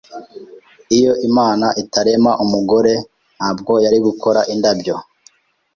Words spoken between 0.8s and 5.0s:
Iyo Imana itarema umugore, ntabwo yari gukora indabyo